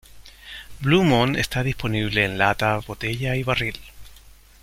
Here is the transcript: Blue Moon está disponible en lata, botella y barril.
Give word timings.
Blue 0.79 1.03
Moon 1.05 1.35
está 1.35 1.61
disponible 1.61 2.25
en 2.25 2.39
lata, 2.39 2.79
botella 2.87 3.35
y 3.35 3.43
barril. 3.43 3.77